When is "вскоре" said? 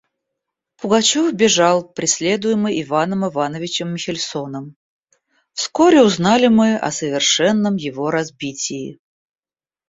5.53-6.01